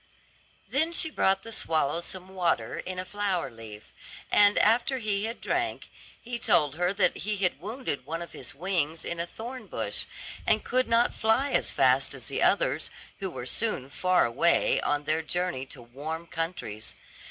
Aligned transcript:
Then 0.67 0.93
she 0.93 1.11
brought 1.11 1.43
the 1.43 1.51
swallow 1.51 2.01
some 2.01 2.29
water 2.29 2.79
in 2.79 2.97
a 2.97 3.05
flower 3.05 3.51
leaf, 3.51 3.93
and 4.31 4.57
after 4.57 4.97
he 4.97 5.25
had 5.25 5.39
drank, 5.39 5.89
he 6.19 6.39
told 6.39 6.73
her 6.73 6.91
that 6.91 7.17
he 7.17 7.37
had 7.37 7.59
wounded 7.61 8.03
one 8.03 8.23
of 8.23 8.31
his 8.31 8.55
wings 8.55 9.05
in 9.05 9.19
a 9.19 9.27
thorn 9.27 9.67
bush, 9.67 10.07
and 10.47 10.63
could 10.65 10.87
not 10.87 11.13
fly 11.13 11.51
as 11.51 11.69
fast 11.69 12.15
as 12.15 12.25
the 12.25 12.41
others, 12.41 12.89
who 13.19 13.29
were 13.29 13.45
soon 13.45 13.91
far 13.91 14.25
away 14.25 14.81
on 14.81 15.03
their 15.03 15.21
journey 15.21 15.67
to 15.67 15.83
warm 15.83 16.25
countries. 16.25 16.95